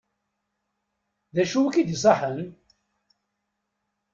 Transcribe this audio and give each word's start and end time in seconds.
D 1.35 1.37
acu 1.43 1.59
i 1.65 1.71
k-d-iṣaḥen? 1.75 2.39